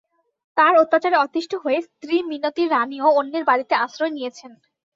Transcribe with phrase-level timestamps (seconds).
[0.57, 4.51] তাঁর অত্যাচারে অতিষ্ঠ হয়ে স্ত্রী মিনতি রানীও অন্যের বাড়িতে আশ্রয় নিয়েছেন।